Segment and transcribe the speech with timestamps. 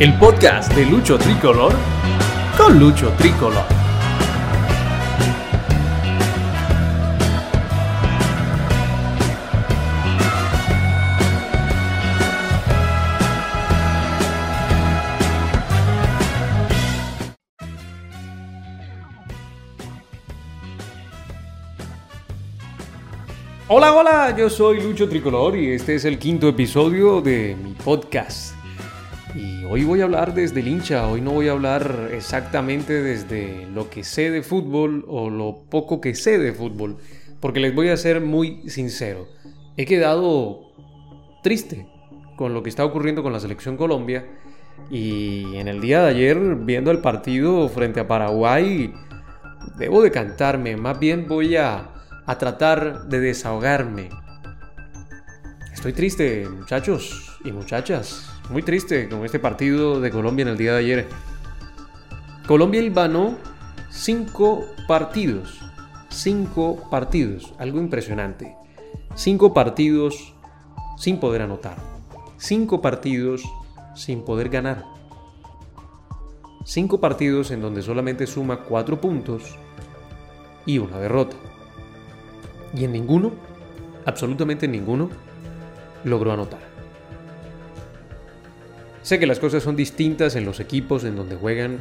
[0.00, 1.74] el podcast de Lucho Tricolor
[2.56, 3.66] con Lucho Tricolor.
[23.68, 28.59] Hola, hola, yo soy Lucho Tricolor y este es el quinto episodio de mi podcast.
[29.34, 33.66] Y hoy voy a hablar desde el hincha, hoy no voy a hablar exactamente desde
[33.66, 36.96] lo que sé de fútbol o lo poco que sé de fútbol,
[37.40, 39.28] porque les voy a ser muy sincero.
[39.76, 40.72] He quedado
[41.42, 41.86] triste
[42.36, 44.26] con lo que está ocurriendo con la selección Colombia
[44.90, 48.92] y en el día de ayer viendo el partido frente a Paraguay
[49.78, 51.90] debo de cantarme, más bien voy a
[52.30, 54.08] a tratar de desahogarme.
[55.72, 60.72] Estoy triste, muchachos y muchachas, muy triste con este partido de Colombia en el día
[60.72, 61.08] de ayer.
[62.46, 63.38] Colombia ganó
[63.90, 65.60] cinco partidos,
[66.08, 68.56] cinco partidos, algo impresionante.
[69.14, 70.34] Cinco partidos
[70.96, 71.76] sin poder anotar,
[72.38, 73.42] cinco partidos
[73.94, 74.84] sin poder ganar.
[76.64, 79.56] Cinco partidos en donde solamente suma cuatro puntos
[80.66, 81.36] y una derrota.
[82.74, 83.32] Y en ninguno,
[84.06, 85.08] absolutamente ninguno,
[86.04, 86.69] logró anotar.
[89.02, 91.78] Sé que las cosas son distintas en los equipos en donde juegan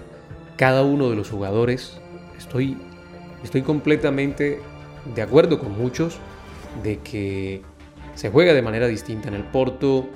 [0.55, 1.99] cada uno de los jugadores.
[2.37, 2.77] Estoy,
[3.43, 4.59] estoy completamente
[5.13, 6.17] de acuerdo con muchos
[6.83, 7.61] de que
[8.15, 10.07] se juega de manera distinta en el Porto,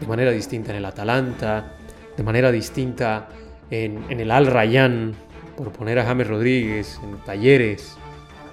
[0.00, 1.76] de manera distinta en el Atalanta,
[2.16, 3.28] de manera distinta
[3.70, 5.14] en, el Al Rayyan,
[5.56, 7.96] por poner a James Rodríguez, en Talleres,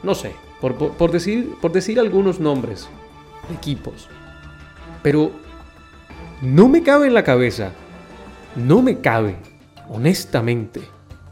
[0.04, 2.90] no sé, por, decir, por decir algunos nombres
[3.50, 4.10] de equipos.
[5.02, 5.32] Pero
[6.42, 7.72] no me cabe en la cabeza,
[8.56, 9.38] no me cabe,
[9.90, 10.82] honestamente,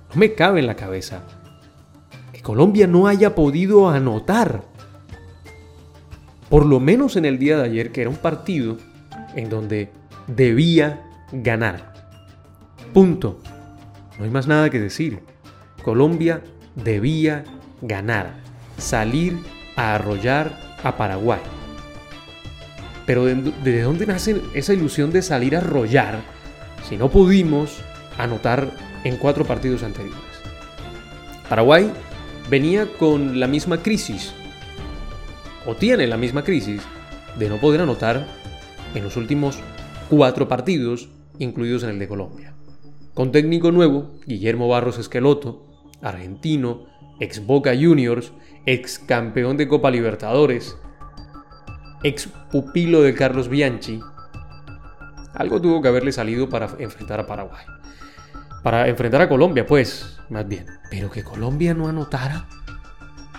[0.10, 1.24] no me cabe en la cabeza
[2.32, 4.64] que Colombia no haya podido anotar.
[6.50, 8.78] Por lo menos en el día de ayer, que era un partido
[9.36, 9.90] en donde
[10.28, 11.94] debía ganar.
[12.94, 13.40] Punto.
[14.18, 15.20] No hay más nada que decir.
[15.84, 16.42] Colombia
[16.76, 17.44] debía
[17.82, 19.38] ganar salir
[19.76, 21.42] a arrollar a Paraguay.
[23.06, 26.22] Pero ¿de, dónde nace esa ilusión de salir a arrollar
[26.88, 27.82] si no pudimos
[28.18, 28.72] anotar
[29.04, 30.22] en cuatro partidos anteriores?
[31.50, 31.92] Paraguay
[32.50, 34.34] venía con la misma crisis,
[35.66, 36.82] o tiene la misma crisis,
[37.38, 38.26] de no poder anotar
[38.96, 39.60] en los últimos
[40.10, 41.10] cuatro partidos,
[41.40, 42.54] incluidos en el de Colombia.
[43.14, 46.86] Con técnico nuevo, Guillermo Barros Esqueloto, argentino,
[47.20, 48.32] ex Boca Juniors,
[48.66, 50.78] ex campeón de Copa Libertadores,
[52.04, 54.00] ex pupilo de Carlos Bianchi,
[55.38, 57.64] algo tuvo que haberle salido para enfrentar a Paraguay.
[58.64, 60.66] Para enfrentar a Colombia, pues, más bien.
[60.90, 62.48] Pero que Colombia no anotara.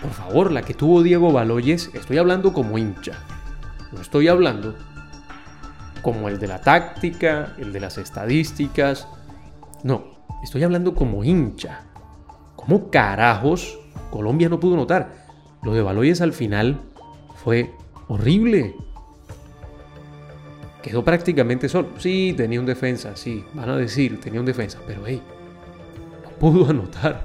[0.01, 3.13] Por favor, la que tuvo Diego Baloyes, estoy hablando como hincha.
[3.91, 4.75] No estoy hablando
[6.01, 9.07] como el de la táctica, el de las estadísticas.
[9.83, 10.05] No,
[10.41, 11.81] estoy hablando como hincha.
[12.55, 13.77] ¿Cómo carajos
[14.09, 15.27] Colombia no pudo notar?
[15.63, 16.79] Lo de Baloyes al final
[17.35, 17.73] fue
[18.07, 18.75] horrible.
[20.81, 21.89] Quedó prácticamente solo.
[21.97, 25.21] Sí, tenía un defensa, sí, van a decir, tenía un defensa, pero hey,
[26.23, 27.21] no pudo anotar.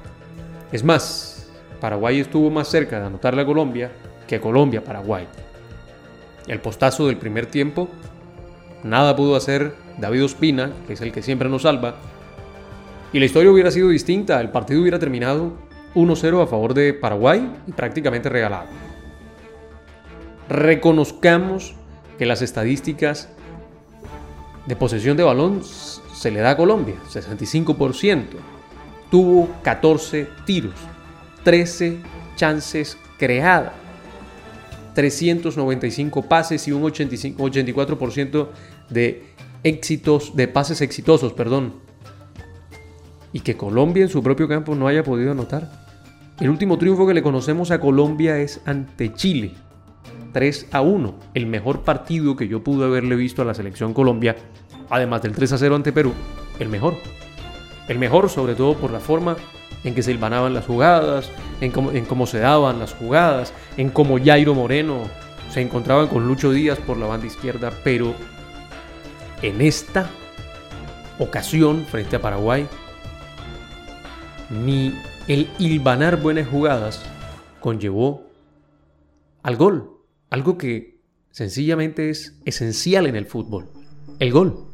[0.73, 1.49] Es más,
[1.81, 3.93] Paraguay estuvo más cerca de anotarle a Colombia
[4.27, 5.29] que Colombia Paraguay.
[6.47, 7.89] El postazo del primer tiempo,
[8.83, 11.97] nada pudo hacer David Ospina, que es el que siempre nos salva,
[13.13, 15.53] y la historia hubiera sido distinta, el partido hubiera terminado
[15.95, 18.67] 1-0 a favor de Paraguay y prácticamente regalado.
[20.49, 21.75] Reconozcamos
[22.19, 23.29] que las estadísticas
[24.67, 28.25] de posesión de balón se le da a Colombia, 65%.
[29.11, 30.75] Tuvo 14 tiros,
[31.45, 31.99] 13
[32.37, 33.73] chances creadas,
[34.95, 38.49] 395 pases y un 85, 84%
[38.91, 39.25] de
[39.63, 41.85] éxitos, de pases exitosos, perdón
[43.35, 45.69] y que Colombia en su propio campo no haya podido anotar.
[46.41, 49.55] El último triunfo que le conocemos a Colombia es ante Chile,
[50.35, 54.37] 3 a 1, el mejor partido que yo pude haberle visto a la selección Colombia,
[54.91, 56.13] además del 3 a 0 ante Perú,
[56.59, 56.97] el mejor.
[57.89, 59.37] El mejor sobre todo por la forma
[59.85, 64.55] en que se hilvanaban las jugadas, en cómo, se daban las jugadas, en cómo Jairo
[64.55, 65.03] Moreno
[65.51, 68.13] se encontraba con Lucho Díaz por la banda izquierda, pero
[69.41, 70.11] en esta
[71.21, 72.67] ocasión frente a Paraguay
[74.51, 74.95] ni
[75.29, 77.03] el hilvanar buenas jugadas
[77.61, 78.25] conllevó
[79.45, 79.94] al gol,
[80.35, 81.01] algo que
[81.31, 83.71] sencillamente es esencial en el fútbol,
[84.19, 84.67] el gol.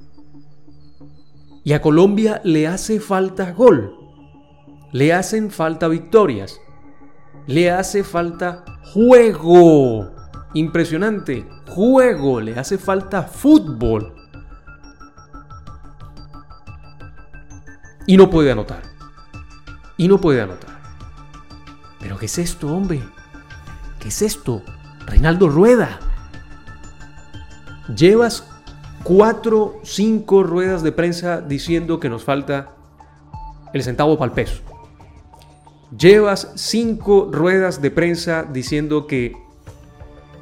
[1.65, 3.95] Y a Colombia le hace falta gol.
[4.91, 6.59] Le hacen falta victorias.
[7.47, 8.65] Le hace falta
[8.95, 10.15] juego.
[10.55, 11.47] Impresionante.
[11.69, 12.41] Juego.
[12.41, 14.15] Le hace falta fútbol.
[18.07, 18.83] Y no puede anotar.
[19.99, 20.81] Y no puede anotar.
[21.99, 23.03] ¿Pero qué es esto, hombre?
[23.99, 24.63] ¿Qué es esto?
[25.07, 25.99] Reinaldo Rueda.
[27.95, 28.47] Llevas
[29.03, 32.71] cuatro, cinco ruedas de prensa diciendo que nos falta
[33.73, 34.63] el centavo para el peso.
[35.97, 39.35] Llevas cinco ruedas de prensa diciendo que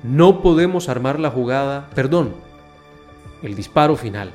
[0.03, 2.35] no podemos armar la jugada, perdón,
[3.43, 4.31] el disparo final.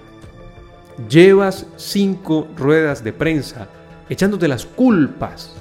[1.10, 3.68] Llevas cinco ruedas de prensa
[4.10, 5.54] echándote las culpas.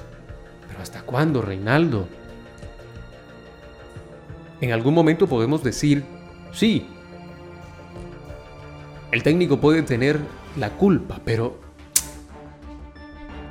[0.69, 2.07] Pero ¿hasta cuándo, Reinaldo?
[4.63, 6.05] En algún momento podemos decir,
[6.53, 6.87] sí,
[9.11, 10.21] el técnico puede tener
[10.57, 11.59] la culpa, pero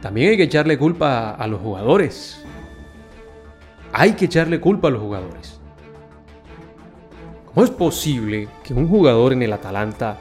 [0.01, 2.41] también hay que echarle culpa a los jugadores.
[3.91, 5.59] Hay que echarle culpa a los jugadores.
[7.45, 10.17] ¿Cómo es posible que un jugador en el Atalanta,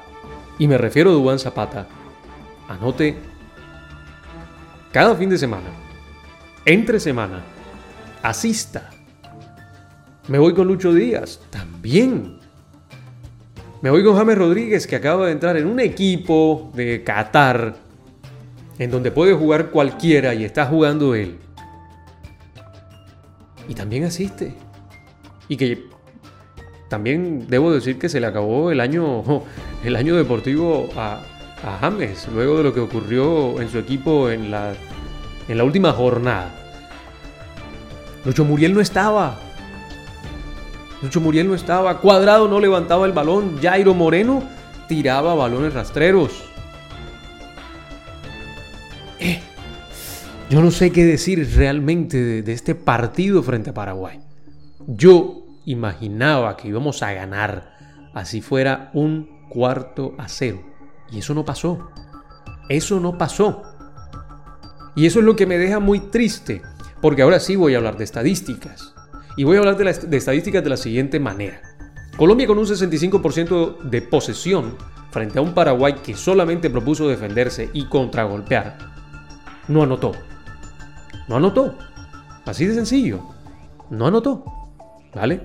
[0.58, 1.86] y me refiero a Dubán Zapata,
[2.68, 3.16] anote
[4.90, 5.68] cada fin de semana,
[6.64, 7.44] entre semana,
[8.24, 8.90] asista?
[10.30, 12.38] Me voy con Lucho Díaz, también
[13.82, 17.74] me voy con James Rodríguez, que acaba de entrar en un equipo de Qatar,
[18.78, 21.38] en donde puede jugar cualquiera y está jugando él.
[23.68, 24.54] Y también asiste.
[25.48, 25.86] Y que
[26.88, 29.24] también debo decir que se le acabó el año,
[29.84, 31.22] el año deportivo a,
[31.80, 34.74] James, luego de lo que ocurrió en su equipo en la,
[35.48, 36.54] en la última jornada.
[38.24, 39.49] Lucho Muriel no estaba.
[41.02, 44.42] Lucho Muriel no estaba, Cuadrado no levantaba el balón, Jairo Moreno
[44.86, 46.44] tiraba balones rastreros.
[49.18, 49.40] Eh,
[50.50, 54.20] yo no sé qué decir realmente de, de este partido frente a Paraguay.
[54.86, 57.76] Yo imaginaba que íbamos a ganar,
[58.12, 60.62] así fuera un cuarto a cero.
[61.10, 61.90] Y eso no pasó.
[62.68, 63.62] Eso no pasó.
[64.96, 66.62] Y eso es lo que me deja muy triste,
[67.00, 68.94] porque ahora sí voy a hablar de estadísticas.
[69.36, 71.60] Y voy a hablar de, estadísticas de la siguiente manera.
[72.16, 74.76] Colombia con un 65% de posesión
[75.10, 78.78] frente a un Paraguay que solamente propuso defenderse y contragolpear,
[79.68, 80.12] no anotó.
[81.28, 81.76] No anotó.
[82.44, 83.20] Así de sencillo.
[83.88, 84.44] No anotó.
[85.14, 85.42] ¿Vale?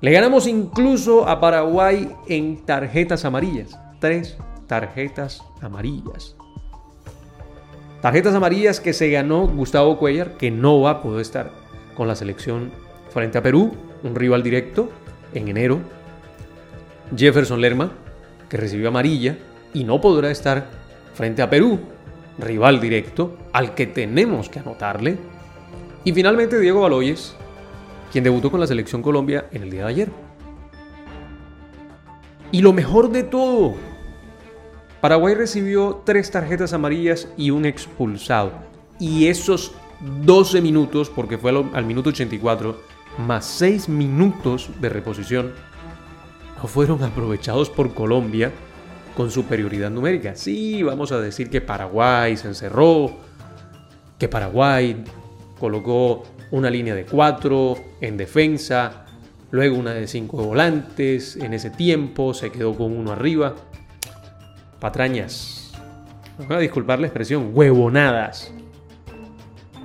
[0.00, 3.78] Le ganamos incluso a Paraguay en tarjetas amarillas.
[4.00, 6.36] Tres tarjetas amarillas.
[8.00, 11.59] Tarjetas amarillas que se ganó Gustavo Cuellar, que no va a poder estar
[12.00, 12.70] con la selección
[13.10, 14.88] frente a Perú, un rival directo,
[15.34, 15.80] en enero.
[17.14, 17.92] Jefferson Lerma,
[18.48, 19.36] que recibió amarilla
[19.74, 20.66] y no podrá estar
[21.12, 21.78] frente a Perú,
[22.38, 25.18] rival directo, al que tenemos que anotarle.
[26.02, 27.36] Y finalmente Diego Baloyes,
[28.10, 30.08] quien debutó con la selección Colombia en el día de ayer.
[32.50, 33.74] Y lo mejor de todo,
[35.02, 38.52] Paraguay recibió tres tarjetas amarillas y un expulsado.
[38.98, 42.80] Y esos 12 minutos, porque fue al, minuto 84,
[43.18, 45.52] más 6 minutos de reposición,
[46.66, 48.52] fueron aprovechados por Colombia
[49.16, 50.34] con superioridad numérica.
[50.36, 53.10] Sí, vamos a decir que Paraguay se encerró,
[54.18, 55.04] que Paraguay
[55.58, 59.06] colocó una línea de 4 en defensa,
[59.50, 63.54] luego una de 5 volantes, en ese tiempo se quedó con uno arriba.
[64.78, 65.72] Patrañas,
[66.46, 68.52] voy a disculpar la expresión, huevonadas.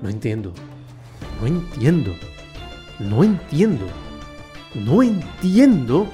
[0.05, 0.53] No entiendo.
[1.41, 2.15] No entiendo.
[2.99, 3.87] No entiendo.
[4.75, 6.07] No entiendo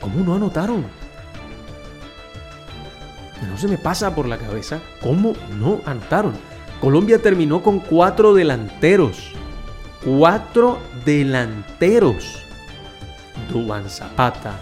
[0.00, 0.84] cómo no anotaron.
[3.48, 6.32] No se me pasa por la cabeza cómo no anotaron.
[6.80, 9.30] Colombia terminó con cuatro delanteros.
[10.04, 12.42] Cuatro delanteros.
[13.48, 14.58] Duan Zapata,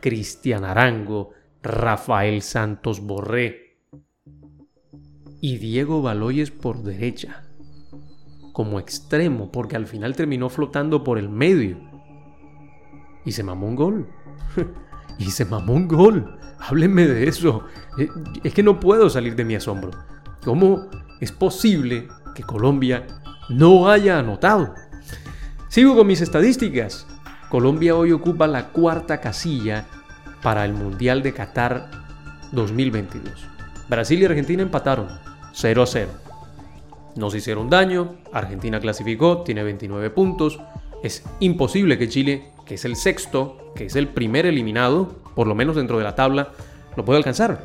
[0.00, 1.30] Cristian Arango,
[1.62, 3.65] Rafael Santos Borré
[5.40, 7.44] y Diego Baloyes por derecha,
[8.52, 11.78] como extremo, porque al final terminó flotando por el medio.
[13.24, 14.08] Y se mamó un gol.
[15.18, 16.38] y se mamó un gol.
[16.58, 17.64] Háblenme de eso.
[17.98, 18.08] Eh,
[18.42, 19.90] es que no puedo salir de mi asombro.
[20.44, 20.88] ¿Cómo
[21.20, 23.06] es posible que Colombia
[23.48, 24.74] no haya anotado?
[25.68, 27.06] Sigo con mis estadísticas.
[27.50, 29.86] Colombia hoy ocupa la cuarta casilla
[30.42, 31.90] para el Mundial de Qatar
[32.52, 33.55] 2022.
[33.88, 35.08] Brasil y Argentina empataron
[35.52, 36.10] 0 a 0.
[37.16, 40.60] Nos hicieron daño, Argentina clasificó, tiene 29 puntos.
[41.02, 45.54] Es imposible que Chile, que es el sexto, que es el primer eliminado, por lo
[45.54, 46.48] menos dentro de la tabla,
[46.96, 47.64] lo pueda alcanzar.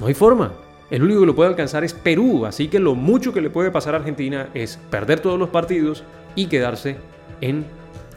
[0.00, 0.52] No hay forma.
[0.90, 3.70] El único que lo puede alcanzar es Perú, así que lo mucho que le puede
[3.70, 6.96] pasar a Argentina es perder todos los partidos y quedarse
[7.40, 7.66] en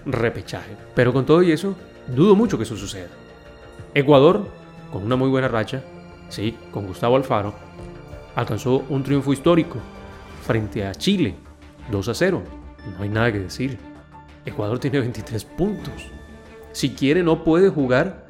[0.05, 0.75] repechaje.
[0.95, 1.75] Pero con todo y eso,
[2.07, 3.09] dudo mucho que eso suceda.
[3.93, 4.47] Ecuador,
[4.91, 5.83] con una muy buena racha,
[6.29, 7.53] sí, con Gustavo Alfaro,
[8.35, 9.77] alcanzó un triunfo histórico
[10.45, 11.35] frente a Chile,
[11.91, 12.43] 2 a 0.
[12.97, 13.77] No hay nada que decir.
[14.45, 15.93] Ecuador tiene 23 puntos.
[16.71, 18.29] Si quiere, no puede jugar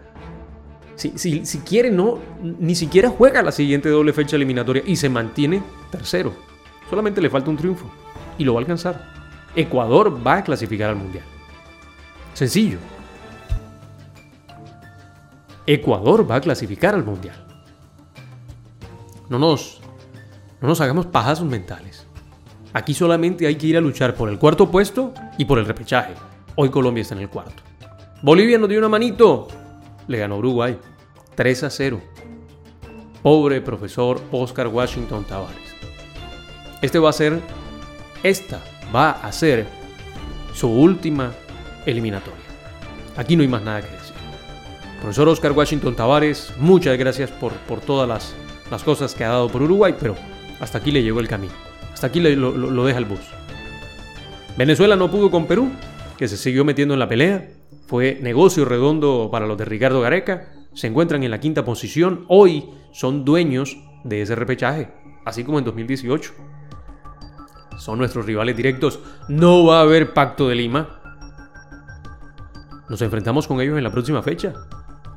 [0.99, 6.33] si, quiere, no, ni siquiera juega la siguiente doble fecha eliminatoria y se mantiene tercero.
[6.89, 7.89] Solamente le falta un triunfo
[8.37, 9.05] y lo va a alcanzar.
[9.55, 11.23] Ecuador va a clasificar al Mundial.
[12.33, 12.79] Sencillo.
[15.65, 17.48] Ecuador va a clasificar al Mundial.
[19.29, 19.79] No nos,
[20.61, 22.05] no nos hagamos pajazos mentales.
[22.73, 26.13] Aquí solamente hay que ir a luchar por el cuarto puesto y por el repechaje.
[26.55, 27.63] Hoy Colombia está en el cuarto.
[28.21, 29.47] Bolivia nos dio una manito
[30.09, 30.77] le ganó Uruguay
[31.35, 32.01] 3 a 0.
[33.21, 35.75] Pobre profesor Oscar Washington Tavares.
[36.81, 37.39] Este va a ser,
[38.23, 38.59] esta
[38.93, 39.67] va a ser
[40.53, 41.31] su última
[41.85, 42.39] eliminatoria.
[43.15, 44.15] Aquí no hay más nada que decir.
[44.99, 48.33] Profesor Oscar Washington Tavares, muchas gracias por, por todas las,
[48.69, 50.15] las, cosas que ha dado por Uruguay, pero
[50.59, 51.53] hasta aquí le llegó el camino.
[51.93, 53.19] Hasta aquí lo, lo deja el bus.
[54.57, 55.69] Venezuela no pudo con Perú,
[56.17, 57.47] que se siguió metiendo en la pelea
[57.89, 60.47] fue negocio redondo para los de Ricardo Gareca.
[60.75, 62.23] Se encuentran en la quinta posición.
[62.27, 64.93] Hoy son dueños de ese repechaje,
[65.25, 66.31] así como en 2018.
[67.79, 68.99] Son nuestros rivales directos.
[69.27, 70.99] No va a haber pacto de Lima.
[72.87, 74.53] Nos enfrentamos con ellos en la próxima fecha.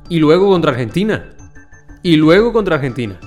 [0.09, 1.29] Y luego contra Argentina.
[2.01, 3.19] Y luego contra Argentina.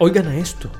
[0.00, 0.70] Oigan esto.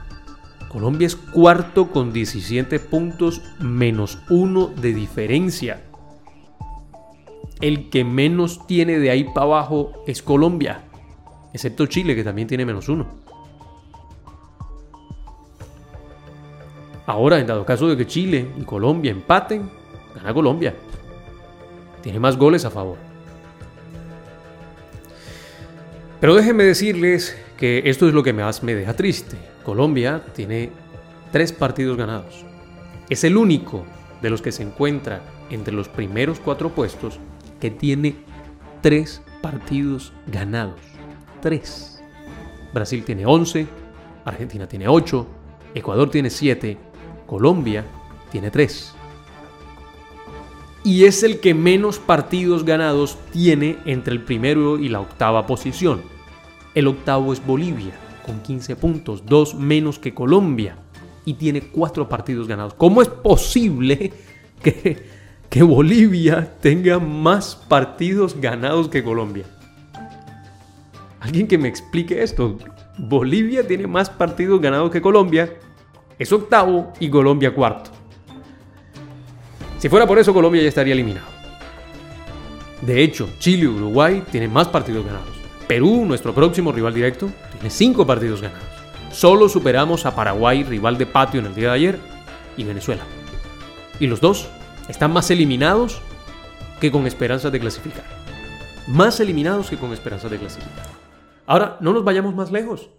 [0.68, 5.82] Colombia es cuarto con 17 puntos menos uno de diferencia.
[7.60, 10.84] El que menos tiene de ahí para abajo es Colombia,
[11.52, 13.06] excepto Chile que también tiene menos uno.
[17.06, 19.68] Ahora, en dado caso de que Chile y Colombia empaten,
[20.14, 20.76] gana Colombia.
[22.02, 23.07] Tiene más goles a favor.
[26.20, 29.36] Pero déjenme decirles que esto es lo que más me deja triste.
[29.64, 30.70] Colombia tiene
[31.30, 32.44] tres partidos ganados.
[33.08, 33.84] Es el único
[34.20, 37.20] de los que se encuentra entre los primeros cuatro puestos
[37.60, 38.16] que tiene
[38.80, 40.80] tres partidos ganados.
[41.40, 42.02] Tres.
[42.72, 43.66] Brasil tiene 11,
[44.24, 45.26] Argentina tiene 8,
[45.74, 46.76] Ecuador tiene 7,
[47.26, 47.84] Colombia
[48.30, 48.94] tiene 3.
[50.88, 56.00] Y es el que menos partidos ganados tiene entre el primero y la octava posición.
[56.74, 57.92] El octavo es Bolivia,
[58.24, 60.78] con 15 puntos, dos menos que Colombia
[61.26, 62.72] y tiene cuatro partidos ganados.
[62.72, 64.14] ¿Cómo es posible
[64.62, 64.96] que,
[65.50, 69.44] que Bolivia tenga más partidos ganados que Colombia?
[71.20, 72.56] Alguien que me explique esto.
[72.96, 75.52] Bolivia tiene más partidos ganados que Colombia,
[76.18, 77.97] es octavo y Colombia cuarto.
[79.78, 81.26] Si fuera por eso, Colombia ya estaría eliminado.
[82.82, 85.36] De hecho, Chile y Uruguay tienen más partidos ganados.
[85.68, 88.66] Perú, nuestro próximo rival directo, tiene 5 partidos ganados.
[89.12, 91.98] Solo superamos a Paraguay, rival de patio en el día de ayer,
[92.56, 93.04] y Venezuela.
[94.00, 94.48] Y los dos
[94.88, 96.00] están más eliminados
[96.80, 98.04] que con esperanzas de clasificar.
[98.86, 100.86] Más eliminados que con esperanzas de clasificar.
[101.46, 102.90] Ahora, no nos vayamos más lejos.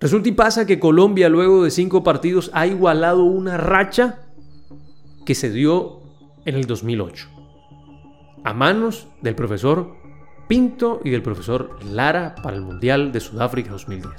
[0.00, 4.27] Resulta y pasa que Colombia luego de cinco partidos ha igualado una racha
[5.28, 6.00] que se dio
[6.46, 7.28] en el 2008
[8.44, 9.94] a manos del profesor
[10.48, 14.10] Pinto y del profesor Lara para el Mundial de Sudáfrica 2010.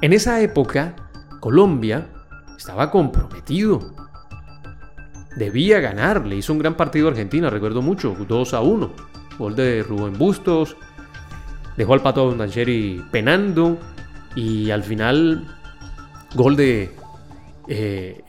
[0.00, 0.96] En esa época,
[1.38, 2.08] Colombia
[2.58, 3.94] estaba comprometido.
[5.36, 8.90] Debía ganar, le hizo un gran partido a Argentina, recuerdo mucho, 2 a 1.
[9.38, 10.76] Gol de Rubén Bustos,
[11.76, 13.78] dejó al Pato Bondancheri penando
[14.34, 15.46] y al final
[16.34, 16.92] gol de...
[17.68, 18.24] Eh,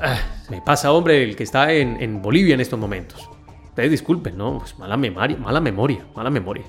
[0.00, 0.18] ah,
[0.50, 3.28] me pasa, hombre, el que está en, Bolivia en estos momentos.
[3.68, 4.58] Ustedes disculpen, ¿no?
[4.58, 6.64] Pues mala memoria, mala memoria, mala memoria.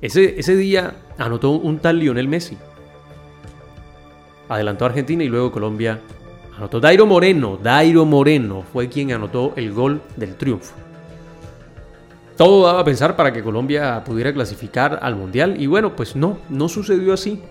[0.00, 2.56] Ese, día anotó un tal Lionel Messi.
[4.48, 6.00] Adelantó a Argentina y luego Colombia
[6.56, 6.80] anotó.
[6.80, 10.74] Dairo Moreno, Dairo Moreno fue quien anotó el gol del triunfo.
[12.36, 16.38] Todo daba a pensar para que Colombia pudiera clasificar al Mundial y bueno, pues no,
[16.48, 17.42] no sucedió así.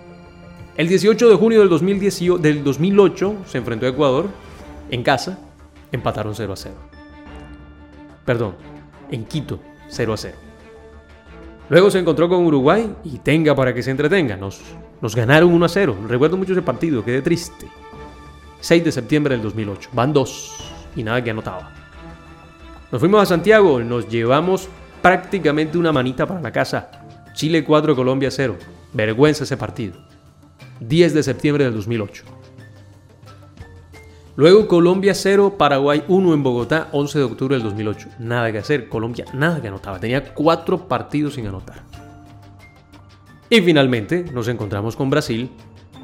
[0.78, 4.30] El 18 de junio del, 2018, del 2008 se enfrentó a Ecuador
[4.90, 5.38] en casa,
[5.92, 6.76] empataron 0 a 0.
[8.26, 8.56] Perdón,
[9.12, 10.36] en Quito, 0 a 0.
[11.70, 14.38] Luego se encontró con Uruguay y tenga para que se entretenga.
[14.38, 14.62] Nos,
[15.16, 15.98] ganaron 1 a 0.
[16.08, 17.68] Recuerdo mucho ese partido, quedé triste.
[18.62, 19.90] 6 de septiembre del 2008.
[19.94, 20.56] Van dos
[20.96, 21.72] y nada que anotaba.
[22.92, 24.70] Nos fuimos a Santiago, nos llevamos
[25.02, 26.90] prácticamente una manita para la casa.
[27.34, 28.56] Chile 4, Colombia 0.
[28.94, 29.94] Vergüenza ese partido.
[30.80, 32.37] 10 de septiembre del 2008.
[34.38, 38.10] Luego Colombia 0, Paraguay 1 en Bogotá, 11 de octubre del 2008.
[38.20, 41.82] Nada que hacer, Colombia nada que anotaba, tenía 4 partidos sin anotar.
[43.50, 45.50] Y finalmente nos encontramos con Brasil,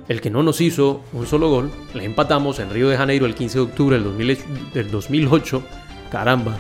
[0.08, 3.36] el que no nos hizo un solo gol, le empatamos en Río de Janeiro el
[3.36, 5.64] 15 de octubre del, 2008,
[6.12, 6.58] caramba.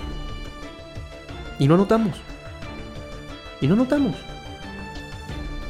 [1.57, 2.21] Y no anotamos.
[3.61, 4.15] Y no anotamos.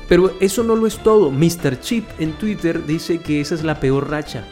[0.10, 1.32] Pero eso no lo es todo.
[1.32, 1.80] Mr.
[1.80, 4.44] Chip en Twitter dice que esa es la peor racha.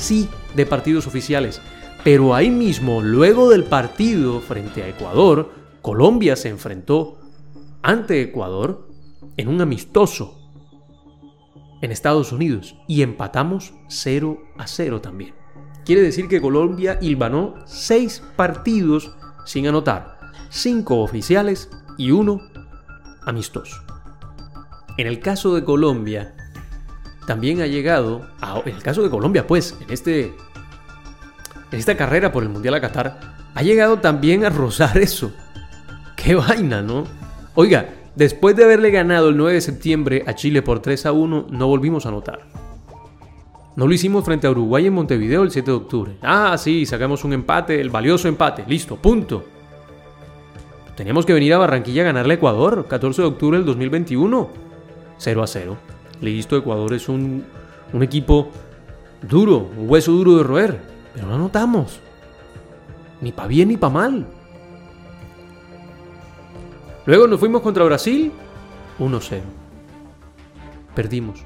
[0.00, 1.60] Sí, de partidos oficiales.
[2.02, 5.52] Pero ahí mismo, luego del partido frente a Ecuador,
[5.82, 7.18] Colombia se enfrentó
[7.82, 8.88] ante Ecuador
[9.36, 10.38] en un amistoso
[11.82, 15.34] en Estados Unidos y empatamos 0 a 0 también.
[15.84, 19.14] Quiere decir que Colombia hilvanó 6 partidos
[19.44, 22.40] sin anotar, 5 oficiales y 1
[23.26, 23.82] amistoso.
[24.96, 26.34] En el caso de Colombia,
[27.26, 28.26] también ha llegado,
[28.64, 30.34] en el caso de Colombia, pues, en, este,
[31.70, 33.20] en esta carrera por el Mundial a Qatar,
[33.54, 35.32] ha llegado también a rozar eso.
[36.16, 37.04] Qué vaina, ¿no?
[37.54, 41.46] Oiga, después de haberle ganado el 9 de septiembre a Chile por 3 a 1,
[41.50, 42.40] no volvimos a anotar.
[43.76, 46.16] No lo hicimos frente a Uruguay en Montevideo el 7 de octubre.
[46.22, 48.64] Ah, sí, sacamos un empate, el valioso empate.
[48.66, 49.44] Listo, punto.
[50.96, 54.48] Teníamos que venir a Barranquilla a ganarle a Ecuador, 14 de octubre del 2021.
[55.16, 55.76] 0 a 0.
[56.20, 57.44] Listo, Ecuador es un,
[57.92, 58.50] un equipo
[59.22, 60.80] duro, un hueso duro de roer,
[61.14, 62.00] pero no anotamos.
[63.20, 64.26] Ni para bien ni para mal.
[67.06, 68.32] Luego nos fuimos contra Brasil,
[68.98, 69.40] 1-0.
[70.94, 71.44] Perdimos,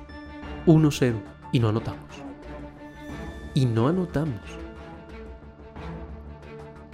[0.67, 1.15] 1-0
[1.53, 2.01] y no anotamos.
[3.55, 4.41] Y no anotamos.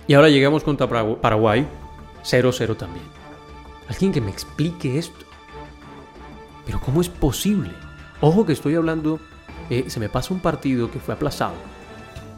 [0.06, 1.66] Y ahora llegamos contra Paraguay,
[2.24, 3.04] 0-0 también.
[3.88, 5.29] Alguien que me explique esto.
[6.70, 7.72] Pero ¿cómo es posible?
[8.20, 9.18] Ojo que estoy hablando,
[9.70, 11.54] eh, se me pasa un partido que fue aplazado,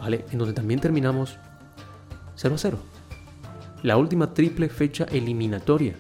[0.00, 0.24] ¿vale?
[0.30, 1.36] En donde también terminamos
[2.36, 2.78] 0 a 0.
[3.82, 5.96] La última triple fecha eliminatoria.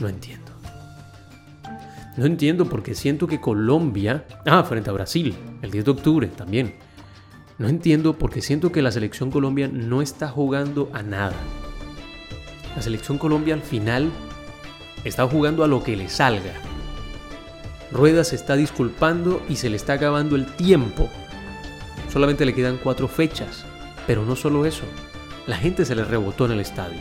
[0.00, 0.52] No entiendo.
[2.18, 4.26] No entiendo porque siento que Colombia...
[4.44, 6.74] Ah, frente a Brasil, el 10 de octubre también.
[7.56, 11.36] No entiendo porque siento que la selección Colombia no está jugando a nada.
[12.76, 14.10] La selección Colombia al final
[15.04, 16.52] Está jugando a lo que le salga.
[17.90, 21.10] Rueda se está disculpando y se le está acabando el tiempo.
[22.10, 23.64] Solamente le quedan cuatro fechas.
[24.06, 24.84] Pero no solo eso.
[25.46, 27.00] La gente se le rebotó en el estadio.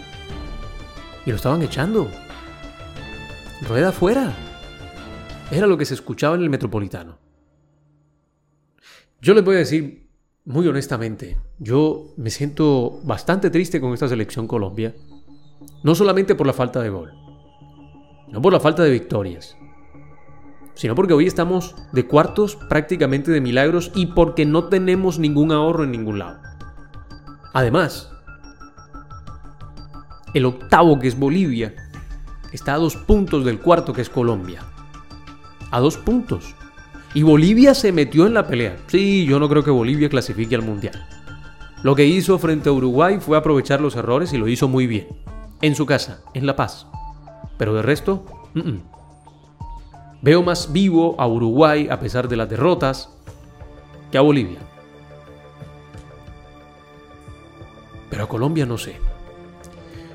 [1.26, 2.10] Y lo estaban echando.
[3.68, 4.34] Rueda fuera.
[5.52, 7.20] Era lo que se escuchaba en el metropolitano.
[9.22, 10.10] Yo les voy a decir
[10.44, 14.96] muy honestamente, yo me siento bastante triste con esta selección Colombia.
[15.84, 17.20] No solamente por la falta de gol
[18.32, 19.58] no por la falta de victorias,
[20.74, 25.84] sino porque hoy estamos de cuartos prácticamente de milagros y porque no tenemos ningún ahorro
[25.84, 26.39] en ningún lado.
[27.54, 28.12] Además,
[30.34, 31.76] el octavo que es Bolivia
[32.54, 34.62] está a dos puntos del cuarto que es Colombia.
[35.70, 36.56] A dos puntos.
[37.13, 38.78] Y Bolivia se metió en la pelea.
[38.88, 41.06] Sí, yo no creo que Bolivia clasifique al Mundial.
[41.84, 45.08] Lo que hizo frente a Uruguay fue aprovechar los errores y lo hizo muy bien.
[45.62, 46.88] En su casa, en La Paz.
[47.62, 48.26] Pero de resto,
[50.24, 53.10] veo más vivo a Uruguay a pesar de las derrotas
[54.12, 54.58] que a Bolivia.
[58.10, 58.95] Pero a Colombia no sé.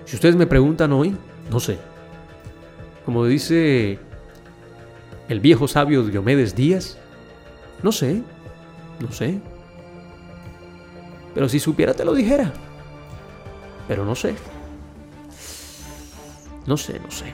[0.06, 1.16] Si ustedes me preguntan hoy,
[1.48, 1.78] no sé.
[3.04, 4.00] Como dice
[5.28, 6.98] el viejo sabio Diomedes Díaz,
[7.80, 8.24] no sé,
[8.98, 9.40] no sé.
[11.32, 12.52] Pero si supiera te lo dijera.
[13.86, 14.34] Pero no sé.
[16.66, 17.32] No sé, no sé.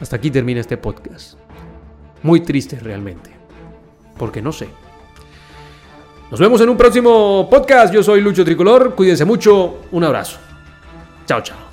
[0.00, 1.38] Hasta aquí termina este podcast.
[2.22, 3.30] Muy triste realmente.
[4.18, 4.68] Porque no sé.
[6.30, 7.92] Nos vemos en un próximo podcast.
[7.92, 8.94] Yo soy Lucho Tricolor.
[8.94, 9.80] Cuídense mucho.
[9.90, 10.38] Un abrazo.
[11.26, 11.69] Chao, chao.